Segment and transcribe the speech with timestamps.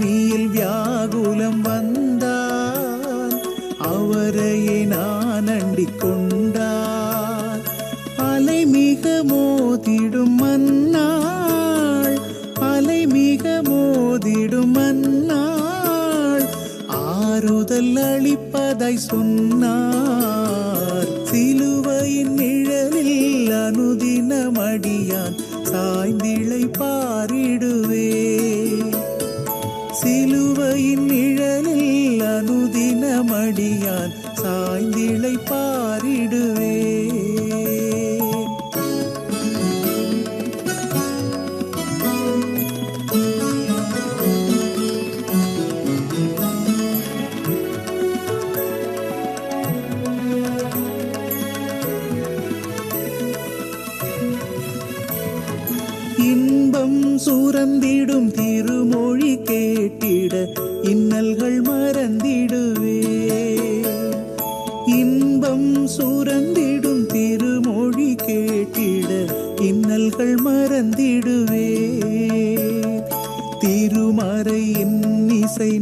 [0.00, 3.34] பூமியில் வியாகுலம் வந்தார்
[3.88, 7.60] அவரையே நான் அண்டிக் கொண்டார்
[8.26, 12.16] அலை மிக மோதிடும் மன்னாள்
[12.70, 16.46] அலை மிக மோதிடும் மன்னாள்
[17.02, 25.38] ஆறுதல் அளிப்பதாய் சொன்னார் சிலுவையின் நிழலில் அனுதினமடியான்
[25.70, 26.64] சாய்ந்திளை
[35.10, 35.34] சாய்ந்திளை
[75.62, 75.72] இசை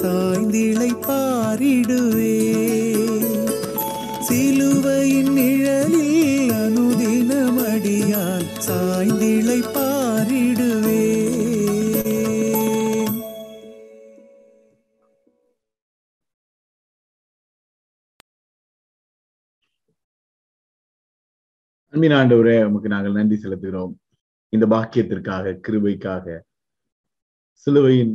[0.00, 2.34] சாய்ந்திளை பாரிடுவே
[4.28, 10.96] சிலுவையின் நிழலில் அனுதினமடியால் சாய்ந்திளை பாரிடுவே
[21.94, 23.92] அன்பின் ஆண்டவரே உமக்கு நாங்கள் நன்றி செலுத்துகிறோம்.
[24.52, 26.26] இந்த பாக்கியத்திற்காக கிருபைக்காக
[27.66, 28.12] சிலுவையின்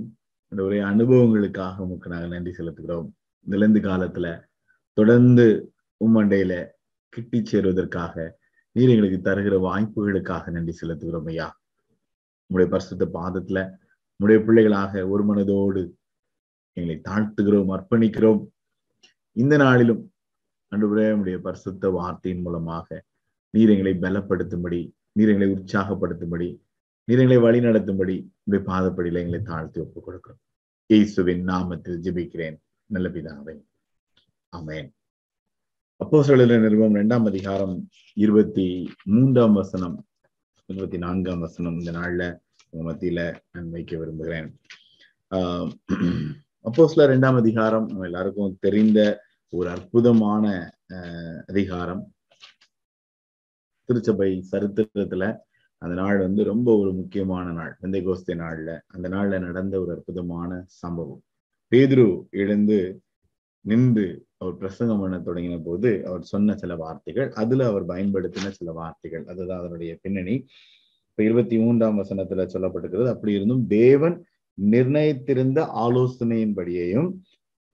[0.54, 3.08] ஆண்டவரே அனுபவங்களுக்காக உமக்கு நாங்கள் நன்றி செலுத்துகிறோம்.
[3.46, 4.28] நிலந்து காலத்துல
[4.94, 5.74] தொடர்ந்து
[6.06, 6.54] உம்மண்டையில
[7.10, 8.16] கிட்டி சேருவதற்காக
[8.72, 11.48] நீர் எங்களுக்கு தருகிற வாய்ப்புகளுக்காக நன்றி செலுத்துகிறோம் ஐயா.
[12.46, 13.60] உங்களுடைய பரிசுத்த பாதத்துல
[14.20, 15.84] உங்களுடைய பிள்ளைகளாக ஒரு மனதோடு
[16.78, 18.42] எங்களை தாழ்த்துகிறோம் அர்ப்பணிக்கிறோம்.
[19.32, 20.04] இந்த நாளிலும்
[20.72, 23.04] அன்றுவரே உடைய பரிசுத்த வார்த்தையின் மூலமாக
[23.50, 24.82] நீர் எங்களை பலப்படுத்தும்படி
[25.12, 26.50] நீர் எங்களை உற்சாகப்படுத்தும்படி
[27.06, 30.42] நீர் எங்களை வழி நடத்தும்படி உடைய பாதப்படியில் எங்களை தாழ்த்தி ஒப்புக் கொடுக்கிறோம்
[30.86, 32.58] இயேசுவின் நாமத்தில் ஜெபிக்கிறேன்.
[32.86, 33.64] நல்ல பிதாவே.
[34.58, 34.92] அமேன்
[35.96, 40.08] அப்போ சொல்லுற நிறுவனம் இரண்டாம் அதிகாரம் இருபத்தி மூன்றாம் வசனம்
[40.66, 44.60] இருபத்தி நான்காம் வசனம் இந்த நாள்ல உங்க மத்தியில நான் வைக்க விரும்புகிறேன்.
[45.32, 45.74] ஆஹ்
[46.62, 52.14] அப்போ சில இரண்டாம் அதிகாரம் நம்ம எல்லாருக்கும் தெரிந்த ஒரு அற்புதமான அஹ் அதிகாரம்.
[53.84, 55.38] திருச்சபை சரித்திரத்துல
[55.84, 57.72] அந்த நாள் வந்து ரொம்ப ஒரு முக்கியமான நாள்.
[57.82, 61.22] வெந்தை கோஸ்தே நாள்ல அந்த நாள்ல நடந்த ஒரு அற்புதமான சம்பவம்.
[61.72, 62.78] பேதுரு எழுந்து
[63.66, 64.06] நின்று
[64.38, 69.26] அவர் பிரசங்கம் பண்ண தொடங்கின போது அவர் சொன்ன சில வார்த்தைகள் அதுல அவர் பயன்படுத்தின சில வார்த்தைகள்.
[69.26, 70.36] அதுதான் அதனுடைய பின்னணி.
[71.10, 74.16] இப்ப இருபத்தி மூன்றாம் வசனத்துல சொல்லப்பட்டிருக்கிறது அப்படி இருந்தும் தேவன்
[74.58, 77.10] நிர்ணயித்திருந்த ஆலோசனையின்படியையும்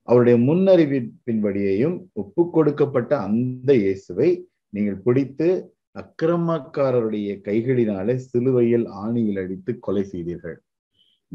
[0.07, 4.29] அவருடைய முன்னறிவிப்பின்படியையும் ஒப்பு கொடுக்கப்பட்ட அந்த இயேசுவை
[4.69, 5.47] நீங்கள் பிடித்து
[5.93, 10.61] அக்கிரமக்காரருடைய கைகளினாலே சிலுவையில் ஆணியில் அடித்து கொலை செய்தீர்கள்.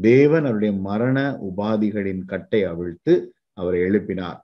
[0.01, 4.39] தேவன் அவருடைய மரண உபாதிகளின் கட்டை அவிழ்த்து அவரை எழுப்பினார்.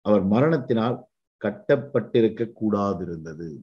[0.00, 1.06] அவர் மரணத்தினால்
[1.44, 3.56] கட்டப்பட்டிருக்க கூடாதிருந்தது.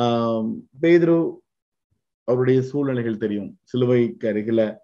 [0.00, 1.36] ஆஹ் பேதுரு
[2.24, 3.58] அவருடைய சூழ்நிலைகள் தெரியும்.
[3.62, 4.76] சிலுவைக்கு அருகில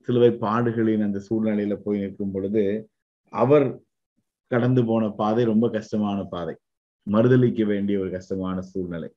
[0.00, 2.88] சிலுவை பாடுகளின் அந்த சூழ்நிலையில போய் நிற்கும் பொழுது
[3.28, 3.80] அவர்
[4.46, 6.54] கடந்து போன பாதை ரொம்ப கஷ்டமான பாதை.
[7.06, 9.10] மறுதளிக்க வேண்டிய ஒரு கஷ்டமான சூழ்நிலை.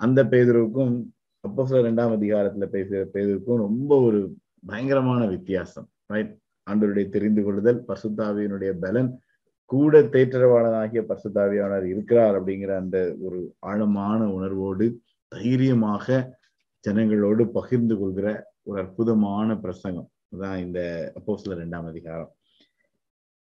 [0.00, 0.94] அந்த பேதருக்கும்
[1.44, 4.20] அப்போ சில ரெண்டாம் அதிகாரத்துல பேசுகிற பேதருக்கும் ரொம்ப ஒரு
[4.66, 6.32] பயங்கரமான வித்தியாசம் ரைட்
[6.66, 9.10] ஆண்டவருடைய தெரிந்து கொள்ளுதல் பசுத்தாவியனுடைய பலன்
[9.70, 14.86] கூட தேற்றவாளனாகிய பசுத்தாவியானவர் இருக்கிறார் அப்படிங்கிற அந்த ஒரு ஆழமான உணர்வோடு
[15.32, 16.06] தைரியமாக
[16.84, 18.28] ஜனங்களோடு பகிர்ந்து கொள்கிற
[18.62, 20.80] ஒரு அற்புதமான பிரசங்கம் தான் இந்த
[21.14, 22.30] அப்போ சில ரெண்டாம் அதிகாரம்.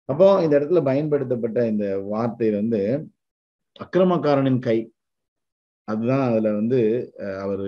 [0.09, 2.81] அப்போ இந்த இடத்துல பயன்படுத்தப்பட்ட இந்த வார்த்தை வந்து
[3.81, 4.79] அக்கிரமக்காரனின் கை.
[5.89, 6.81] அதுதான் அதுல வந்து
[7.43, 7.65] அவர்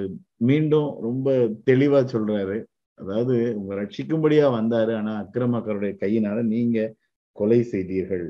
[0.48, 1.28] மீண்டும் ரொம்ப
[1.70, 2.56] தெளிவா சொல்றாரு.
[2.98, 6.78] அதாவது உங்க ரட்சிக்கும்படியா வந்தாரு ஆனா அக்கிரமக்காரருடைய கையினால நீங்க
[7.36, 8.26] கொலை செய்தீர்கள்.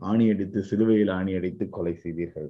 [0.00, 2.48] ஆணி அடித்து சிலுவையில் ஆணி அடித்து கொலை செய்தீர்கள்.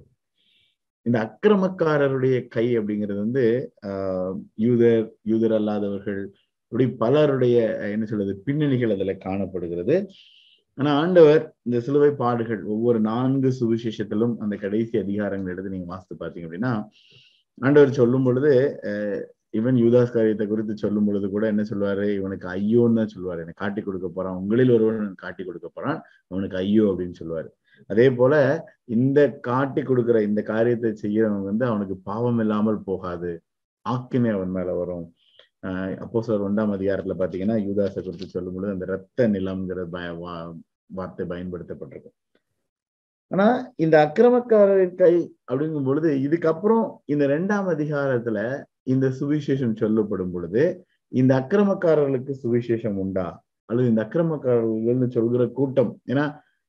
[1.06, 3.44] இந்த அக்கிரமக்காரருடைய கை அப்படிங்கிறது வந்து
[3.88, 6.20] ஆஹ் யூதர் யூதர் அல்லாதவர்கள்
[6.72, 7.56] இப்படி பலருடைய
[7.92, 9.96] என்ன சொல்றது பின்னணிகள் அதுல காணப்படுகிறது.
[10.78, 16.48] ஆனா ஆண்டவர் இந்த சிலுவை பாடுகள் ஒவ்வொரு நான்கு சுவிசேஷத்திலும் அந்த கடைசி அதிகாரங்கள் எடுத்து நீங்க வாசித்து பார்த்தீங்க
[16.48, 16.72] அப்படின்னா
[17.58, 18.52] ஆண்டவர் சொல்லும் பொழுது
[19.58, 23.80] இவன் யூதாஸ் காரியத்தை குறித்து சொல்லும் பொழுது கூட என்ன சொல்லுவாரு இவனுக்கு ஐயோன்னு தான் சொல்லுவாரு எனக்கு காட்டி
[23.82, 24.38] கொடுக்க போறான்.
[24.40, 25.98] உங்களில் ஒருவன் காட்டி கொடுக்க போறான்.
[26.32, 27.48] அவனுக்கு ஐயோ அப்படின்னு சொல்லுவாரு
[27.90, 28.34] அதே போல
[28.96, 33.32] இந்த காட்டி கொடுக்கிற இந்த காரியத்தை செய்யறவன் வந்து அவனுக்கு பாவம் இல்லாமல் போகாது.
[33.86, 35.06] ஆக்கினை அவன் மேல வரும்.
[35.98, 40.34] அப்போ சார் ஒன்றாம் அதிகாரத்துல பாத்தீங்கன்னா யூதாசை குறித்து சொல்லும் பொழுது அந்த ரத்த நிலம்ங்கிற பய வா
[40.90, 42.16] வார்த்தை பயன்படுத்தப்பட்டிருக்கும்
[43.30, 43.46] ஆனா
[43.76, 45.14] இந்த அக்கிரமக்காரர் கை
[45.48, 48.38] அப்படிங்கும் பொழுது இதுக்கப்புறம் இந்த ரெண்டாம் அதிகாரத்துல
[48.86, 50.62] இந்த சுவிசேஷம் சொல்லப்படும் பொழுது
[51.12, 53.26] இந்த அக்கிரமக்காரர்களுக்கு சுவிசேஷம் உண்டா?
[53.68, 56.24] அல்லது இந்த அக்கிரமக்காரர்கள்னு சொல்கிற கூட்டம் ஏன்னா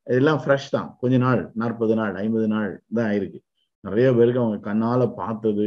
[0.07, 0.89] இதெல்லாம் ஃப்ரெஷ் தான்.
[1.01, 3.39] கொஞ்ச நாள் நாற்பது நாள் ஐம்பது நாள் தான் ஆயிருக்கு
[3.83, 5.65] நிறைய பேருக்கு அவங்க கண்ணால பார்த்தது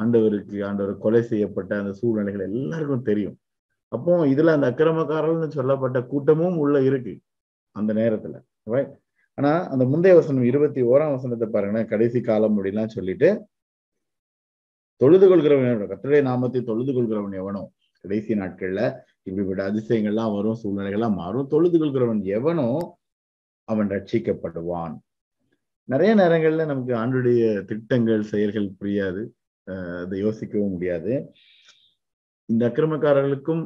[0.00, 3.36] ஆண்டவருக்கு ஆண்டவர் கொலை செய்யப்பட்ட அந்த சூழ்நிலைகள் எல்லாருக்கும் தெரியும்.
[3.92, 7.14] அப்போ இதுல அந்த அக்கிரமக்காரர்கள்னு சொல்லப்பட்ட கூட்டமும் உள்ள இருக்கு
[7.76, 8.34] அந்த நேரத்துல
[8.74, 8.92] ரைட்
[9.38, 13.28] ஆனா அந்த முந்தைய வசனம் இருபத்தி ஓராம் வசனத்தை பாருங்கன்னா கடைசி காலம் அப்படின்லாம் சொல்லிட்டு
[15.00, 17.62] தொழுது கொள்கிறவன் எவனோ கத்தருடைய நாமத்தை தொழுது கொள்கிறவன் எவனோ
[18.04, 18.80] கடைசி நாட்கள்ல
[19.26, 22.68] இப்படிப்பட்ட அதிசயங்கள்லாம் வரும் சூழ்நிலைகள்லாம் மாறும் தொழுது கொள்கிறவன் எவனோ
[23.68, 24.94] அவன் ரட்சிக்கப்படுவான்.
[25.88, 29.22] நிறைய நேரங்கள்ல நமக்கு ஆண்டுடைய திட்டங்கள் செயல்கள் புரியாது.
[30.02, 31.12] அதை யோசிக்கவும் முடியாது.
[32.48, 33.62] இந்த அக்கிரமக்காரர்களுக்கும்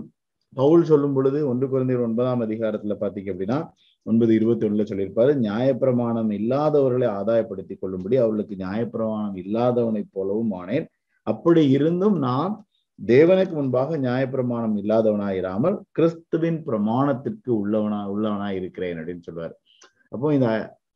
[0.56, 3.58] பவுல் சொல்லும் பொழுது ஒன்று குழந்தைகள் ஒன்பதாம் அதிகாரத்துல பாத்தீங்க அப்படின்னா
[4.06, 10.86] ஒன்பது இருபத்தி ஒண்ணுல சொல்லியிருப்பாரு நியாயப்பிரமாணம் இல்லாதவர்களை ஆதாயப்படுத்தி கொள்ளும்படி அவர்களுக்கு நியாயப்பிரமாணம் இல்லாதவனை போலவும் ஆனேன்.
[11.26, 12.54] அப்படி இருந்தும் நான்
[12.98, 19.54] தேவனுக்கு முன்பாக நியாயப்பிரமாணம் இல்லாதவனாயிராமல் கிறிஸ்துவின் பிரமாணத்திற்கு உள்ளவனா உள்ளவனாய் இருக்கிறேன் அப்படின்னு சொல்லுவார்
[20.08, 20.48] அப்போ இந்த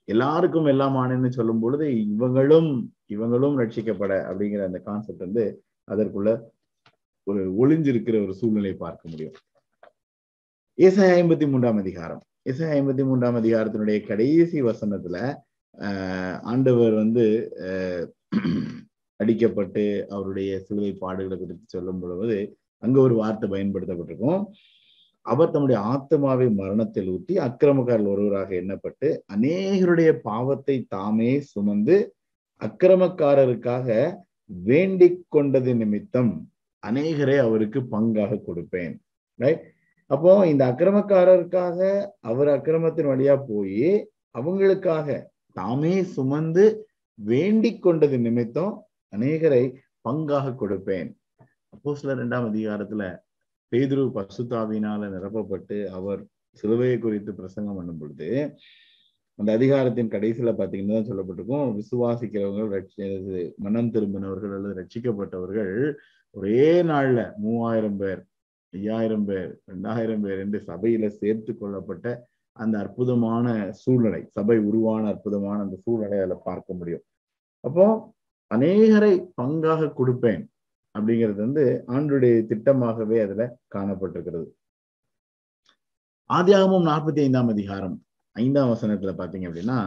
[0.05, 2.71] எல்லாருக்கும் எல்லாம் ஆனேன்னு சொல்லும் பொழுது இவங்களும்
[3.09, 5.45] இவங்களும் ரட்சிக்கப்பட அப்படிங்கிற அந்த கான்செப்ட் வந்து
[5.91, 6.31] அதற்குள்ள
[7.27, 9.33] ஒரு ஒளிஞ்சிருக்கிற ஒரு சூழ்நிலை பார்க்க முடியும்.
[10.79, 12.23] இசை ஐம்பத்தி மூன்றாம் அதிகாரம்.
[12.43, 15.35] இசை ஐம்பத்தி மூன்றாம் அதிகாரத்தினுடைய கடைசி வசனத்துல
[15.79, 17.25] ஆஹ் ஆண்டவர் வந்து
[19.21, 24.43] அடிக்கப்பட்டு அவருடைய சிலுவை பாடுகளை குறித்து சொல்லும் பொழுது அங்க ஒரு வார்த்தை பயன்படுத்தப்பட்டிருக்கும்.
[25.27, 31.97] அவர் தம்முடைய ஆத்மாவை மரணத்தில் ஊற்றி அக்கிரமக்காரர் ஒருவராக எண்ணப்பட்டு அநேகருடைய பாவத்தை தாமே சுமந்து
[32.61, 33.89] அக்கிரமக்காரருக்காக
[34.47, 36.33] வேண்டிக் கொண்டது நிமித்தம்
[36.83, 38.95] அநேகரை அவருக்கு பங்காக கொடுப்பேன்.
[39.41, 39.63] ரைட்
[40.11, 41.79] அப்போ இந்த அக்கிரமக்காரருக்காக
[42.21, 43.87] அவர் அக்கிரமத்தின் வழியா போய்
[44.39, 45.09] அவங்களுக்காக
[45.57, 46.65] தாமே சுமந்து
[47.19, 48.75] வேண்டிக் கொண்டது நிமித்தம்
[49.13, 49.65] அநேகரை
[50.09, 51.11] பங்காக கொடுப்பேன்.
[51.69, 53.05] அப்போ சில இரண்டாம் அதிகாரத்துல
[53.73, 56.23] பேதுரு பசுத்தாவினால நிரப்பப்பட்டு அவர்
[56.63, 58.29] சிலுவையை குறித்து பிரசங்கம் பண்ணும் பொழுது
[59.39, 65.73] அந்த அதிகாரத்தின் கடைசியில பாத்தீங்கன்னா சொல்லப்பட்டிருக்கும் விசுவாசிக்கிறவர்கள் மனம் திரும்பினவர்கள் அல்லது ரட்சிக்கப்பட்டவர்கள்
[66.35, 68.21] ஒரே நாள்ல மூவாயிரம் பேர்
[68.73, 72.07] ஐயாயிரம் பேர் ரெண்டாயிரம் பேர் என்று சபையில சேர்த்து கொள்ளப்பட்ட
[72.57, 77.05] அந்த அற்புதமான சூழ்நிலை சபை உருவான அற்புதமான அந்த சூழ்நிலை அதில் பார்க்க முடியும்.
[77.65, 77.85] அப்போ
[78.51, 80.43] அநேகரை பங்காக கொடுப்பேன்.
[80.95, 84.47] அப்படிங்கிறது வந்து ஆண்டுடைய திட்டமாகவே அதுல காணப்பட்டிருக்கிறது.
[86.31, 87.97] ஆதியாகமும் நாற்பத்தி ஐந்தாம் அதிகாரம்
[88.37, 89.79] ஐந்தாம் வசனத்துல பாத்தீங்க அப்படின்னா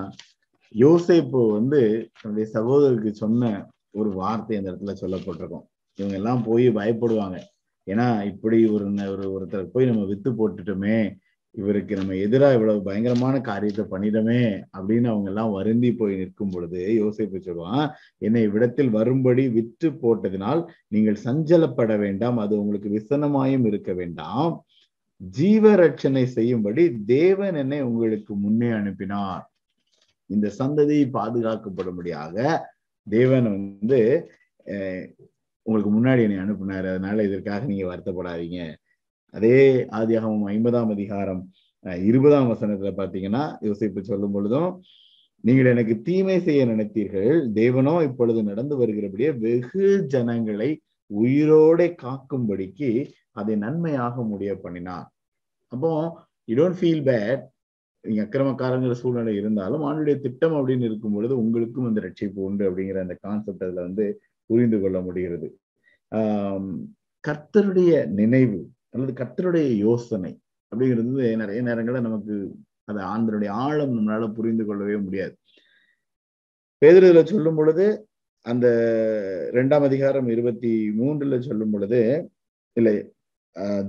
[0.75, 5.65] யோசேப்பு வந்து தன்னுடைய சகோதரருக்கு சொன்ன ஒரு வார்த்தை அந்த இடத்துல சொல்லப்பட்டிருக்கும்.
[5.99, 7.37] இவங்க எல்லாம் போய் பயப்படுவாங்க.
[7.87, 10.97] ஏன்னா இப்படி ஒரு ஒரு ஒருத்தர் போய் நம்ம வித்து போட்டுட்டோமே
[11.59, 14.41] இவருக்கு நம்ம எதிராக இவ்வளவு பயங்கரமான காரியத்தை பண்ணிடமே
[14.77, 17.85] அப்படின்னு அவங்க எல்லாம் வருந்தி போய் நிற்கும் பொழுது யோசிப்பு சொல்லுவான்
[18.25, 20.61] என்னை இவ்விடத்தில் வரும்படி விற்று போட்டதினால்
[20.95, 24.53] நீங்கள் சஞ்சலப்பட வேண்டாம் அது உங்களுக்கு விசனமாயும் இருக்க வேண்டாம்.
[25.21, 26.83] ஜீவ ரட்சனை செய்யும்படி
[27.15, 29.43] தேவன் என்னை உங்களுக்கு முன்னே அனுப்பினார்.
[30.29, 32.35] இந்த சந்ததி பாதுகாக்கப்படும்படியாக
[33.07, 33.99] தேவன் வந்து
[35.65, 38.59] உங்களுக்கு முன்னாடி என்னை அனுப்பினார் அதனால இதற்காக நீங்க வருத்தப்படாதீங்க.
[39.35, 41.51] அதே ஆதியாகமும் ஐம்பதாம் அதிகாரம்
[41.83, 44.81] இருபதாம் வசனத்துல பாத்தீங்கன்னா யோசிப்பு சொல்லும் பொழுதும்
[45.39, 47.51] நீங்கள் எனக்கு தீமை செய்ய நினைத்தீர்கள்.
[47.53, 55.11] தேவனோ இப்பொழுது நடந்து வருகிறபடியே வெகு ஜனங்களை உயிரோட காக்கும்படிக்கு அதை நன்மையாக முடிய பண்ணினார்
[55.67, 55.91] அப்போ
[56.45, 57.43] யூ டோன்ட் ஃபீல் பேட்
[58.01, 63.17] நீங்க அக்கிரமக்காரங்கிற சூழ்நிலை இருந்தாலும் ஆண்டுடைய திட்டம் அப்படின்னு இருக்கும் பொழுது உங்களுக்கும் அந்த ரட்சிப்பு உண்டு அப்படிங்கிற அந்த
[63.21, 65.59] கான்செப்ட் அதுல வந்து புரிந்து கொள்ள முடிகிறது.
[66.15, 66.71] ஆஹ்
[67.27, 70.31] கர்த்தருடைய நினைவு அல்லது கத்தருடைய யோசனை
[70.71, 72.35] அப்படிங்கிறது நிறைய நேரங்களில் நமக்கு
[72.89, 75.35] அது ஆண்டருடைய ஆழம் நம்மளால புரிந்து கொள்ளவே முடியாது.
[76.81, 77.85] பேதுல சொல்லும் பொழுது
[78.45, 78.67] அந்த
[79.51, 82.01] இரண்டாம் அதிகாரம் இருபத்தி மூன்றுல சொல்லும் பொழுது
[82.77, 82.95] இல்லை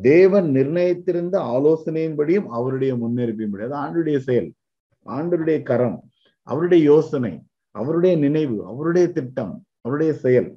[0.00, 4.48] தேவன் நிர்ணயித்திருந்த ஆலோசனையின்படியும் அவருடைய முன்னெடுப்பின்படி முடியாது ஆண்டுடைய செயல்
[5.06, 5.98] ஆண்டருடைய கரம்
[6.42, 7.32] அவருடைய யோசனை
[7.70, 10.48] அவருடைய நினைவு அவருடைய திட்டம் அவருடைய செயல்.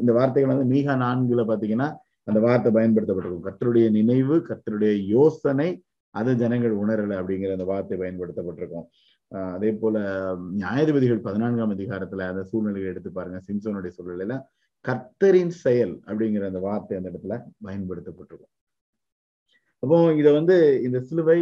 [0.00, 1.88] இந்த வார்த்தைகள் வந்து மீகா நான்குல பாத்தீங்கன்னா
[2.26, 3.46] அந்த வார்த்தை பயன்படுத்தப்பட்டிருக்கும்.
[3.48, 5.68] கத்தருடைய நினைவு கத்தருடைய யோசனை
[6.14, 8.86] அது ஜனங்கள் உணரல அப்படிங்கிற அந்த வார்த்தை பயன்படுத்தப்பட்டிருக்கும்.
[9.32, 9.96] ஆஹ் அதே போல
[10.56, 13.38] நியாயாதிபதிகள் பதினான்காம் அதிகாரத்துல அந்த சூழ்நிலையை எடுத்து பாருங்க.
[13.48, 14.36] சிம்சோனுடைய சூழ்நிலையில
[14.84, 18.52] கர்த்தரின் செயல் அப்படிங்கிற அந்த வார்த்தை அந்த இடத்துல பயன்படுத்தப்பட்டிருக்கும்.
[19.82, 21.38] அப்போ இத வந்து இந்த சிலுவை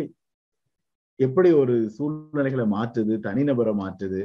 [1.18, 4.22] எப்படி ஒரு சூழ்நிலைகளை மாற்றுது தனிநபரை மாற்றுது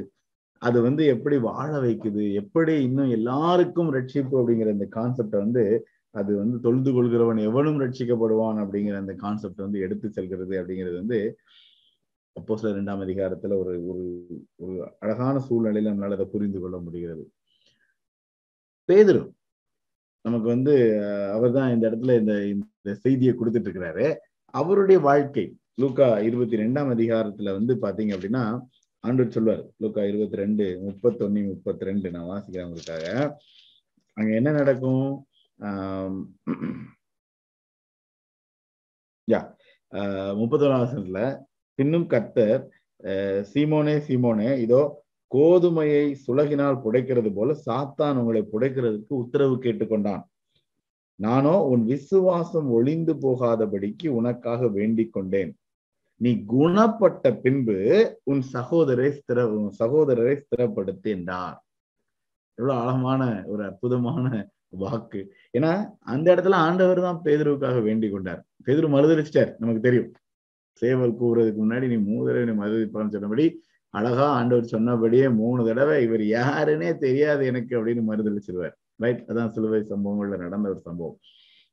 [0.62, 5.62] அது வந்து எப்படி வாழ வைக்குது எப்படி இன்னும் எல்லாருக்கும் ரட்சிப்பு அப்படிங்கிற இந்த கான்செப்டை வந்து
[6.14, 11.18] அது வந்து தொழுது கொள்கிறவன் எவனும் ரட்சிக்கப்படுவான் அப்படிங்கிற அந்த கான்செப்ட் வந்து எடுத்து செல்கிறது அப்படிங்கிறது வந்து
[12.36, 14.04] அப்போ சில இரண்டாம் அதிகாரத்துல ஒரு ஒரு
[14.56, 17.24] ஒரு அழகான சூழ்நிலையில நம்மளால அதை புரிந்து கொள்ள முடிகிறது.
[18.88, 19.22] பேதுரு
[20.24, 20.74] நமக்கு வந்து
[21.36, 24.06] அவர் தான் இந்த இடத்துல இந்த இந்த செய்தியை கொடுத்துட்டு இருக்கிறாரு.
[24.54, 28.44] அவருடைய வாழ்க்கை லூக்கா இருபத்தி ரெண்டாம் அதிகாரத்துல வந்து பாத்தீங்க அப்படின்னா
[29.04, 33.06] ஆண்டவர் சொல்வார் லூக்கா இருபத்தி ரெண்டு முப்பத்தொன்னு முப்பத்தி ரெண்டு நான் வாசிக்கிறேன் உங்களுக்காக.
[34.16, 35.06] அங்க என்ன நடக்கும்?
[39.28, 39.40] யா
[40.40, 41.20] முப்பத்தொன்னாம் வசனத்துல
[41.78, 42.62] பின்னும் கர்த்தர்
[43.50, 44.80] சீமோனே சீமோனே இதோ
[45.32, 50.22] கோதுமையை சுலகினால் புடைக்கிறது போல சாத்தான் உங்களை புடைக்கிறதுக்கு உத்தரவு கேட்டுக்கொண்டான்.
[51.18, 55.52] நானோ உன் விசுவாசம் ஒளிந்து போகாதபடிக்கு உனக்காக வேண்டிக் கொண்டேன்.
[56.20, 57.76] நீ குணப்பட்ட பின்பு
[58.30, 61.58] உன் சகோதரரை ஸ்திர உன் சகோதரரை ஸ்திரப்படுத்தி என்றார்
[62.58, 64.24] எவ்வளவு அழகான ஒரு அற்புதமான
[64.82, 65.20] வாக்கு.
[65.54, 65.70] ஏன்னா
[66.12, 68.40] அந்த இடத்துல ஆண்டவர் தான் பேதுருவுக்காக வேண்டிக் கொண்டார்.
[68.66, 70.10] பேதுரு மறுதளிச்சிட்டார் நமக்கு தெரியும்.
[70.82, 73.46] சேவல் கூறுறதுக்கு முன்னாடி நீ மூணு தடவை நீ மறுதளிப்பான்னு சொன்னபடி
[73.94, 80.38] அழகா ஆண்டவர் சொன்னபடியே மூணு தடவை இவர் யாருன்னே தெரியாது எனக்கு அப்படின்னு மறுதளிச்சிருவார் ரைட் அதான் சிலுவை சம்பவங்கள்ல
[80.44, 81.18] நடந்த ஒரு சம்பவம்.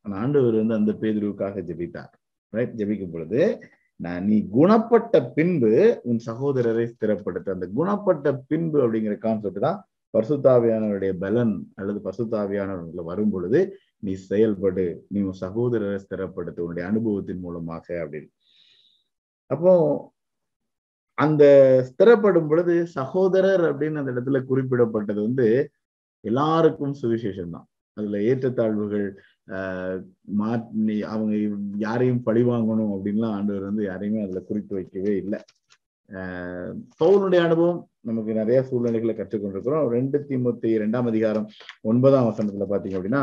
[0.05, 2.11] ஆனா ஆண்டவர் வந்து அந்த பேதுருவுக்காக ஜெபித்தார்.
[2.53, 3.41] ரைட் ஜெபிக்கும் பொழுது
[3.99, 5.71] நான் நீ குணப்பட்ட பின்பு
[6.09, 9.79] உன் சகோதரரை ஸ்திரப்படுத்த அந்த குணப்பட்ட பின்பு அப்படிங்கிற கான்செப்ட் தான்
[10.17, 17.93] பசுத்தாவியானவருடைய பலன் அல்லது பசுத்தாவியானவர்களை வரும் பொழுது நீ செயல்படு நீ உன் சகோதரரை ஸ்திரப்படுத்து உன்னுடைய அனுபவத்தின் மூலமாக
[17.93, 18.29] அப்படின்னு.
[19.45, 19.73] அப்போ
[21.13, 21.43] அந்த
[21.89, 25.71] ஸ்திரப்படும் பொழுது சகோதரர் அப்படின்னு அந்த இடத்துல குறிப்பிடப்பட்டது வந்து
[26.21, 29.07] எல்லாருக்கும் சுவிசேஷம் தான் அதுல ஏற்றத்தாழ்வுகள்
[29.47, 35.39] ஆஹ் அவங்க யாரையும் பழி வாங்கணும் அப்படின்லாம் ஆண்டவர் வந்து யாரையுமே அதுல குறித்து வைக்கவே இல்லை.
[36.09, 39.87] ஆஹ் பவுனுடைய அனுபவம் நமக்கு நிறைய சூழ்நிலைகளை கற்றுக்கொண்டிருக்கிறோம்.
[39.95, 41.47] ரெண்டு திமுத்தி இரண்டாம் அதிகாரம்
[41.81, 43.21] ஒன்பதாம் வசனத்துல பாத்தீங்க அப்படின்னா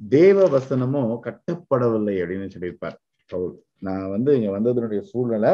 [0.00, 2.96] தேவ வசனமும் கட்டப்படவில்லை அப்படின்னு சொல்லியிருப்பார்.
[3.30, 5.52] பவுல் நான் வந்து இங்க வந்ததனுடைய சூழ்நிலை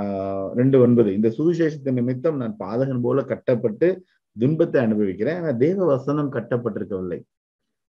[0.00, 1.10] ஆஹ் ரெண்டு ஒன்பது.
[1.14, 3.88] இந்த சுவிசேஷத்தின் நிமித்தம் நான் பாதகன் போல கட்டப்பட்டு
[4.36, 7.20] துன்பத்தை அனுபவிக்கிறேன் ஆனா தேவ வசனம் கட்டப்பட்டிருக்கவில்லை.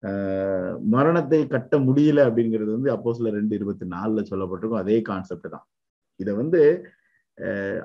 [0.03, 5.67] ஆஹ் மரணத்தை கட்ட முடியல அப்படிங்கிறது வந்து அப்போ சில ரெண்டு இருபத்தி நாலுல சொல்லப்பட்டிருக்கும் அதே கான்செப்ட் தான்.
[6.21, 6.61] இதை வந்து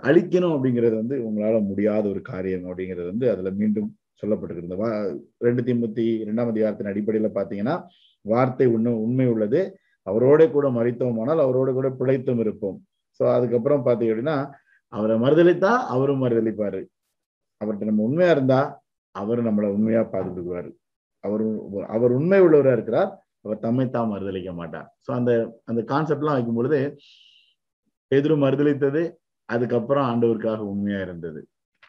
[0.07, 3.89] அழிக்கணும் அப்படிங்கிறது வந்து உங்களால முடியாத ஒரு காரியம் அப்படிங்கிறது வந்து அதுல மீண்டும்
[4.21, 4.89] சொல்லப்பட்டிருக்கிறது வா
[5.45, 7.75] ரெண்டு திமுத்தி இரண்டாம் அதிகாரத்தின் அடிப்படையில பாத்தீங்கன்னா
[8.25, 9.61] வார்த்தை உண்மை உண்மை உள்ளது.
[10.07, 12.77] அவரோட கூட மறித்தோமானால் அவரோட கூட பிழைத்தும் இருப்போம்.
[13.19, 14.37] சோ அதுக்கப்புறம் பாத்தீங்க அப்படின்னா
[14.93, 16.81] அவரை மறுதளித்தா அவரும் மறுதளிப்பாரு
[17.61, 18.61] அவர்கிட்ட நம்ம உண்மையா இருந்தா
[19.15, 20.71] அவர் நம்மளை உண்மையா பாதுகாக்குவாரு
[21.23, 21.43] அவர்
[21.95, 23.11] அவர் உண்மை உள்ளவரா இருக்கிறார்
[23.43, 24.87] அவர் தம்மை தான் மறுதளிக்க மாட்டார்.
[25.05, 25.31] சோ அந்த
[25.69, 26.79] அந்த கான்செப்ட் எல்லாம் வைக்கும் பொழுது
[28.11, 29.03] எதிரும் மறுதளித்தது
[29.49, 31.41] அதுக்கப்புறம் ஆண்டவருக்காக உண்மையா இருந்தது.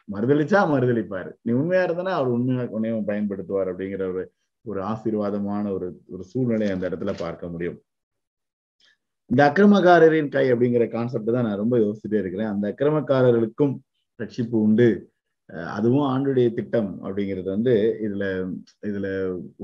[0.09, 1.31] மறுதளிச்சா மறுதளிப்பாரு.
[1.41, 4.23] நீ உண்மையா இருந்தனா அவர் உண்மையா உன்னையும் பயன்படுத்துவார் அப்படிங்கிற ஒரு
[4.65, 7.77] ஒரு ஆசீர்வாதமான ஒரு ஒரு சூழ்நிலை அந்த இடத்துல பார்க்க முடியும்.
[9.31, 12.51] இந்த அக்கிரமக்காரரின் கை அப்படிங்கிற கான்செப்ட் தான் நான் ரொம்ப யோசிச்சுட்டே இருக்கிறேன்.
[12.53, 13.73] அந்த அக்கிரமக்காரர்களுக்கும்
[14.19, 14.89] ரட்சிப்பு உண்டு.
[15.69, 18.25] அதுவும் ஆண்டுடைய திட்டம் அப்படிங்கிறது வந்து இதுல
[18.87, 19.07] இதுல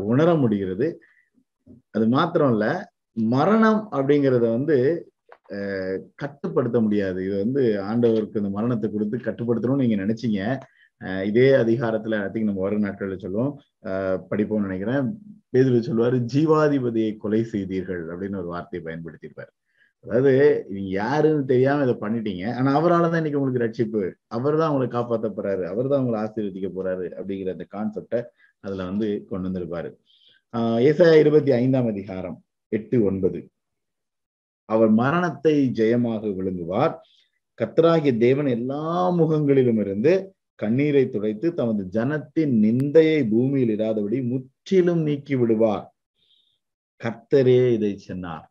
[0.10, 0.88] உணர முடிகிறது.
[1.91, 2.65] அது மாத்திரம் இல்ல
[3.17, 4.77] மரணம் அப்படிங்கிறத வந்து
[6.15, 7.20] கட்டுப்படுத்த முடியாது.
[7.25, 10.41] இது வந்து ஆண்டவருக்கு இந்த மரணத்தை கொடுத்து கட்டுப்படுத்தணும்னு நீங்க நினைச்சீங்க.
[11.25, 13.53] இதே அதிகாரத்துல ஐ திங்க் நம்ம வரும் நாட்கள்ல சொல்லுவோம்.
[14.31, 15.08] படிப்போம்னு நினைக்கிறேன்.
[15.53, 19.51] பேதுரு சொல்லுவாரு ஜீவாதிபதியை கொலை செய்தீர்கள் அப்படின்னு ஒரு வார்த்தையை பயன்படுத்தியிருப்பாரு.
[20.03, 20.34] அதாவது
[20.70, 22.53] நீங்க யாருன்னு தெரியாம இதை பண்ணிட்டீங்க.
[22.53, 24.12] ஆனா அவரால் தான் இன்னைக்கு உங்களுக்கு ரட்சிப்பு.
[24.27, 25.63] அவர் தான் உங்களை காப்பாற்ற போறாரு.
[25.63, 28.22] அவர் தான் உங்களை ஆசீர்வதிக்க போறாரு அப்படிங்கிற அந்த கான்செப்டை
[28.60, 29.89] அதுல வந்து கொண்டு வந்திருப்பாரு.
[30.53, 32.38] ஆஹ் ஏசாயா இருபத்தி ஐந்தாம் அதிகாரம்
[32.70, 33.39] எட்டு ஒன்பது.
[34.71, 36.93] அவர் மரணத்தை ஜெயமாக விழுங்குவார்
[37.59, 38.83] கத்தராகிய தேவன் எல்லா
[39.17, 40.13] முகங்களிலும் இருந்து
[40.59, 45.85] கண்ணீரை துடைத்து தமது ஜனத்தின் நிந்தையை பூமியில் இராதபடி முற்றிலும் நீக்கி விடுவார்.
[47.01, 48.45] கர்த்தரே இதை சொன்னார்.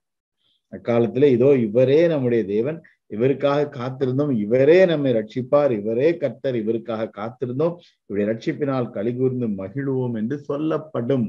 [0.72, 2.78] அக்காலத்துல இதோ இவரே நம்முடைய தேவன்.
[3.10, 4.32] இவருக்காக காத்திருந்தோம்.
[4.38, 5.72] இவரே நம்மை ரட்சிப்பார்.
[5.80, 6.54] இவரே கர்த்தர்.
[6.54, 7.76] இவருக்காக காத்திருந்தோம்.
[8.06, 11.28] இவருடைய ரட்சிப்பினால் கலிகூர்ந்து மகிழ்வோம் என்று சொல்லப்படும்.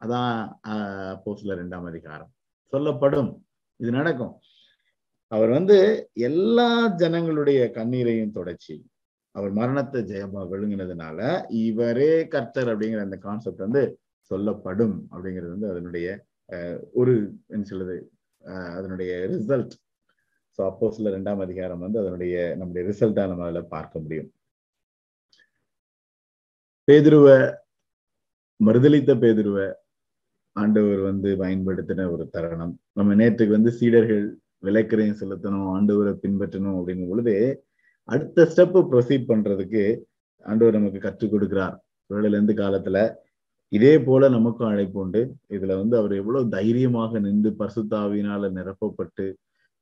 [0.00, 0.34] அதான்
[1.12, 2.30] அப்போ சில இரண்டாம் அதிகாரம்.
[2.72, 3.30] சொல்லப்படும்.
[3.80, 4.34] இது நடக்கும்.
[5.32, 5.76] அவர் வந்து
[6.28, 6.68] எல்லா
[7.00, 8.74] ஜனங்களுடைய கண்ணீரையும் தொடச்சி
[9.34, 11.18] அவர் மரணத்தை ஜெயமா விழுங்கினதுனால
[11.60, 13.82] இவரே கர்த்தர் அப்படிங்கிற அந்த கான்செப்ட் வந்து
[14.30, 16.06] சொல்லப்படும் அப்படிங்கிறது வந்து அதனுடைய
[16.50, 17.12] அஹ், ஒரு
[17.50, 17.96] என்ன சொல்லுது
[18.74, 19.74] அதனுடைய ரிசல்ட்
[20.58, 24.28] ஸோ அப்போ சில ரெண்டாம் அதிகாரம் வந்து அதனுடைய நம்முடைய ரிசல்ட்டா நம்ம அதில் பார்க்க முடியும்.
[26.88, 27.26] பேதுருவ
[28.60, 29.58] மறுதளித்த பேதுருவ
[30.56, 32.74] ஆண்டவர் வந்து பயன்படுத்தின ஒரு தருணம்.
[32.92, 34.24] நம்ம நேற்றுக்கு வந்து சீடர்கள்
[34.62, 37.34] விளக்கரையும் செலுத்தணும் ஆண்டவரை பின்பற்றணும் அப்படிங்கும் பொழுது
[38.08, 39.82] அடுத்த ஸ்டெப் ப்ரொசீட் பண்றதுக்கு
[40.46, 41.76] ஆண்டவர் நமக்கு கற்றுக் கொடுக்கிறார்.
[42.32, 42.98] இருந்து காலத்துல
[43.72, 45.20] இதே போல நமக்கும் அழைப்பு உண்டு.
[45.48, 49.26] இதுல வந்து அவர் எவ்வளவு தைரியமாக நின்று பரிசுத்தாவினால நிரப்பப்பட்டு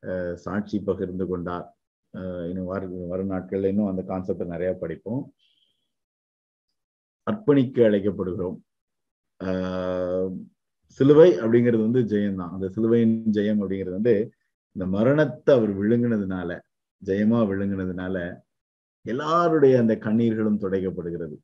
[0.02, 1.66] அஹ், சாட்சி பகிர்ந்து கொண்டார்.
[2.48, 5.22] இன்னும் வர வரும் நாட்கள்ல இன்னும் அந்த கான்செப்டை நிறைய படிப்போம்.
[7.26, 8.58] அர்ப்பணிக்க அழைக்கப்படுகிறோம்.
[9.40, 10.30] ஆஹ்
[11.00, 14.14] சிலுவை அப்படிங்கிறது வந்து ஜெயம் தான் அந்த சிலுவையின் ஜெயம் அப்படிங்கிறது வந்து
[14.76, 16.50] இந்த மரணத்தை அவர் விழுங்கினதுனால
[17.02, 18.16] ஜெயமா விழுங்கினதுனால
[19.06, 21.36] எல்லாருடைய அந்த கண்ணீர்களும் துடைக்கப்படுகிறது.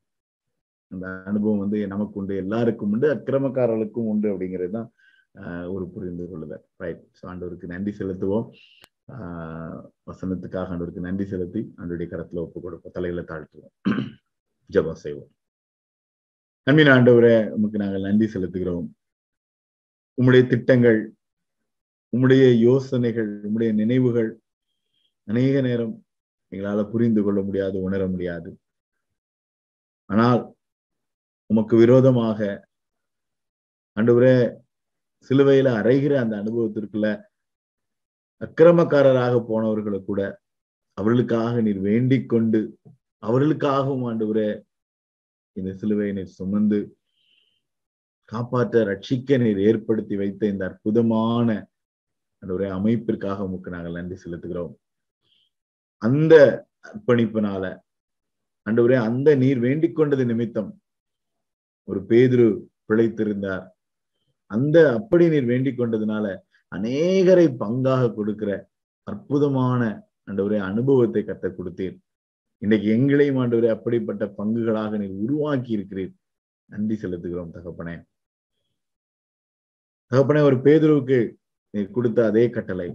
[0.91, 4.89] அந்த அனுபவம் வந்து நமக்கு உண்டு எல்லாருக்கும் உண்டு அக்கிரமக்காரர்களுக்கும் உண்டு அப்படிங்கிறது தான்
[5.35, 6.63] ஆஹ் ஒரு புரிந்து கொள்ளுதல்.
[6.77, 8.45] ரைட் ஸோ ஆண்டவருக்கு நன்றி செலுத்துவோம்.
[9.15, 9.79] ஆஹ்
[10.11, 12.95] வசனத்துக்காக ஆண்டவருக்கு நன்றி செலுத்தி ஆண்டுடைய கரத்துல ஒப்பு கொடுப்போம்.
[12.97, 13.73] தலையில தாழ்த்துவோம்.
[14.69, 15.31] ஜபம் செய்வோம்.
[16.67, 18.87] அன்பின் ஆண்டவரை உமக்கு நாங்கள் நன்றி செலுத்துகிறோம்.
[20.17, 20.99] உம்முடைய திட்டங்கள்
[22.13, 24.29] உம்முடைய யோசனைகள் உம்முடைய நினைவுகள்
[25.27, 25.95] அநேக நேரம்
[26.51, 28.49] எங்களால புரிந்து கொள்ள முடியாது உணர முடியாது.
[30.09, 30.41] ஆனால்
[31.49, 32.39] உமக்கு விரோதமாக
[33.97, 34.35] ஆண்டவரே
[35.29, 37.07] சிலுவையில அறைகிற அந்த அனுபவத்திற்குள்ள
[38.41, 40.21] அக்கிரமக்காரராக போனவர்களை கூட
[40.97, 42.59] அவர்களுக்காக நீர் வேண்டிக் கொண்டு
[43.23, 44.49] அவர்களுக்காகவும் ஆண்டவரே
[45.57, 46.79] இந்த சிலுவையை நீர் சுமந்து
[48.31, 51.49] காப்பாற்ற ரட்சிக்க நீர் ஏற்படுத்தி வைத்த இந்த அற்புதமான
[52.41, 54.73] ஒரு அமைப்பிற்காக உமக்கு நாங்கள் நன்றி செலுத்துகிறோம்.
[55.97, 56.33] அந்த
[56.89, 57.63] அர்ப்பணிப்பினால
[58.67, 60.71] அன்றுவரே அந்த நீர் வேண்டிக் கொண்டது நிமித்தம்
[61.87, 62.47] ஒரு பேதுரு
[62.87, 63.65] பிழைத்திருந்தார்.
[64.51, 66.25] அந்த அப்படி நீர் வேண்டிக் கொண்டதுனால
[66.71, 68.51] அநேகரை பங்காக கொடுக்கிற
[69.07, 69.81] அற்புதமான
[70.29, 71.95] ஆண்டவரே அனுபவத்தை கத்த கொடுத்தீர்.
[72.61, 76.13] இன்னைக்கு எங்களையும் ஆண்டவரே அப்படிப்பட்ட பங்குகளாக நீர் உருவாக்கி இருக்கிறீர்
[76.69, 77.95] நன்றி செலுத்துகிறோம் தகப்பனே.
[80.11, 81.19] தகப்பனே ஒரு பேதுருவுக்கு
[81.73, 82.87] நீ கொடுத்த அதே கட்டளை.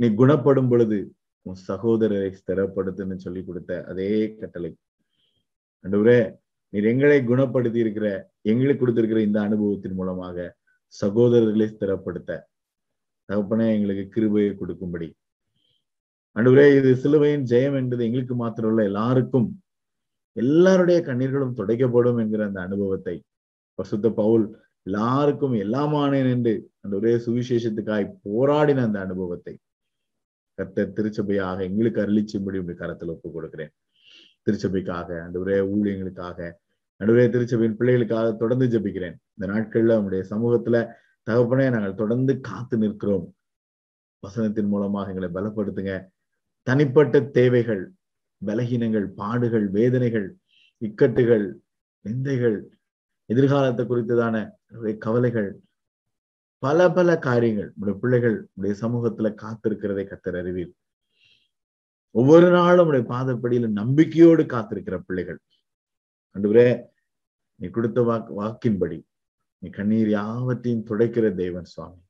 [0.00, 0.98] நீ குணப்படும் பொழுது
[1.46, 4.70] உன் சகோதரரை ஸ்திரப்படுத்துன்னு சொல்லி கொடுத்த அதே கட்டளை.
[5.84, 6.20] அன்றுவரே
[6.72, 8.06] நீர் எங்களை குணப்படுத்தி இருக்கிற
[8.50, 10.46] எங்களுக்கு கொடுத்திருக்கிற இந்த அனுபவத்தின் மூலமாக
[10.94, 12.30] சகோதரர்களை ஸ்திரப்படுத்த.
[13.28, 15.08] தகப்பனே எங்களுக்கு கிருபையை கொடுக்கும்படி.
[16.36, 19.48] அன்றுவரே இது சிலுவையின் ஜெயம் என்பது எங்களுக்கு மாத்திரம் எல்லாருக்கும்
[20.36, 23.16] எல்லாருடைய கண்ணீர்களும் துடைக்கப்படும் என்கிற அந்த அனுபவத்தை
[23.78, 24.44] பசுத்த பவுல்
[24.86, 29.54] எல்லாருக்கும் எல்லாமானேன் என்று அந்த ஒரே சுவிசேஷத்துக்காய் போராடின அந்த அனுபவத்தை
[30.58, 33.72] கர்த்த திருச்சபையாக எங்களுக்கு அருளிச்சும்படி உடைய கரத்தில் ஒப்பு கொடுக்கிறேன்
[34.46, 36.38] திருச்சபைக்காக அந்த ஒரே ஊழியங்களுக்காக
[37.00, 39.16] நடுவே திருச்சபையின் பிள்ளைகளுக்காக தொடர்ந்து ஜெபிக்கிறேன்.
[39.34, 40.76] இந்த நாட்கள்ல உங்களுடைய சமூகத்துல
[41.26, 43.26] தகப்பனே நாங்கள் தொடர்ந்து காத்து நிற்கிறோம்.
[44.22, 45.94] வசனத்தின் மூலமாக எங்களை பலப்படுத்துங்க.
[46.66, 47.82] தனிப்பட்ட தேவைகள்
[48.46, 50.28] பலகீனங்கள் பாடுகள் வேதனைகள்
[50.82, 51.46] இக்கட்டுகள்
[52.04, 52.56] நிந்தைகள்
[53.30, 54.36] எதிர்காலத்தை குறித்ததான
[54.98, 55.60] கவலைகள்
[56.58, 60.72] பல பல காரியங்கள் உடைய பிள்ளைகள் உடைய சமூகத்துல காத்திருக்கிறதை கத்தர் அறிவீர்.
[62.10, 65.38] ஒவ்வொரு நாளும் உடைய பாதப்படியில நம்பிக்கையோடு காத்திருக்கிற பிள்ளைகள்.
[66.34, 66.82] அன்றுவரே
[67.56, 69.02] நீ கொடுத்த வாக்கு வாக்கின்படி
[69.58, 72.00] நீ கண்ணீர் யாவற்றையும் துடைக்கிற தேவன் சுவாமி.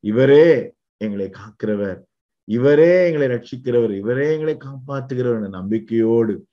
[0.00, 2.02] இவரே எங்களை காக்கிறவர்.
[2.44, 3.96] இவரே எங்களை ரட்சிக்கிறவர்.
[3.96, 6.46] இவரே எங்களை காப்பாற்றுகிறவர் என்ற நம்பிக்கையோடு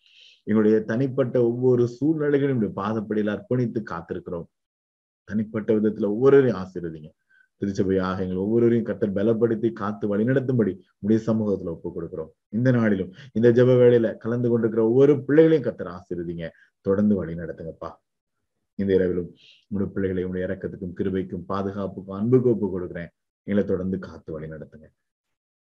[0.43, 4.45] எங்களுடைய தனிப்பட்ட ஒவ்வொரு சூழ்நிலைகளும் பாதப்படியில் அர்ப்பணித்து காத்திருக்கிறோம்.
[5.31, 7.09] தனிப்பட்ட விதத்துல ஒவ்வொருவரையும் ஆசீர்வதிங்க.
[7.59, 12.31] திருச்சபையாக எங்கள் ஒவ்வொருவரையும் கத்தர் பலப்படுத்தி காத்து வழிநடத்தும்படி உடைய சமூகத்துல ஒப்பு கொடுக்கிறோம்.
[12.49, 16.47] இந்த நாளிலும் இந்த ஜப வேலையில கலந்து கொண்டிருக்கிற ஒவ்வொரு பிள்ளைகளையும் கத்தர் ஆசீர்வதிங்க.
[16.87, 17.89] தொடர்ந்து வழி நடத்துங்கப்பா.
[18.81, 19.29] இந்த இரவிலும்
[19.73, 23.11] உடைய பிள்ளைகளை உடைய இறக்கத்துக்கும் கிருபைக்கும் பாதுகாப்புக்கும் அன்புக்கும் ஒப்பு கொடுக்குறேன்.
[23.43, 24.87] எங்களை தொடர்ந்து காத்து வழி நடத்துங்க.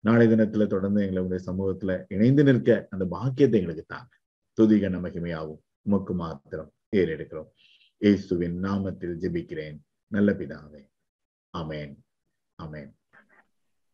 [0.07, 4.13] நாளை தினத்துல தொடர்ந்து எங்களை உடைய சமூகத்துல இணைந்து நிற்க அந்த பாக்கியத்தை எங்களுக்கு தாங்க.
[4.57, 7.49] துதிக நமகிமையாகவும் உமக்கு மாத்திரம் ஏறெடுக்கிறோம்.
[8.01, 9.77] இயேசுவின் நாமத்தில் ஜெபிக்கிறேன்.
[10.07, 10.81] நல்ல பிதாவே.
[11.53, 11.93] அமேன்
[12.63, 12.91] அமேன்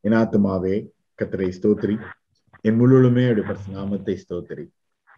[0.01, 0.75] என் ஆத்துமாவே
[1.19, 1.95] கத்தரை ஸ்தோத்திரி.
[2.61, 4.65] என் முழுவதுமே அப்படி நாமத்தை ஸ்தோத்திரி.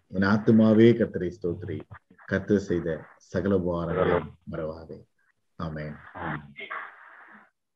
[0.06, 1.78] என் ஆத்துமாவே கத்தரை ஸ்தோத்திரி.
[2.32, 4.16] கத்தர் செய்த சகல உபகாரங்களை
[4.52, 4.98] மறவாதே.
[5.58, 5.96] அமேன்